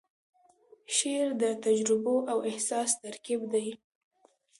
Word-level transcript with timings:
شعر 0.95 1.27
د 1.41 1.43
تجربو 1.65 2.15
او 2.31 2.37
احساس 2.49 2.89
ترکیب 3.03 3.41
دی. 3.53 3.67